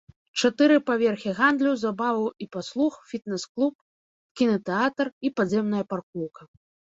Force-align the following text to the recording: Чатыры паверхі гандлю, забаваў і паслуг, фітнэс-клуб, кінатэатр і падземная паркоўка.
Чатыры 0.43 0.75
паверхі 0.85 1.33
гандлю, 1.39 1.73
забаваў 1.83 2.25
і 2.45 2.47
паслуг, 2.55 2.93
фітнэс-клуб, 3.11 3.73
кінатэатр 4.43 5.07
і 5.29 5.33
падземная 5.43 5.85
паркоўка. 5.93 6.41